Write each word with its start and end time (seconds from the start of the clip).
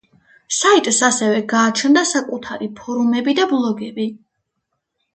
საიტს 0.59 1.01
ასევე 1.07 1.43
გააჩნდა 1.53 2.05
საკუთარი 2.15 2.73
ფორუმები 2.83 3.39
და 3.41 3.49
ბლოგები. 3.55 4.13